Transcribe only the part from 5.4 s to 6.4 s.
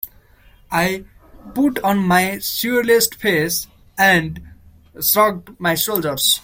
my shoulders.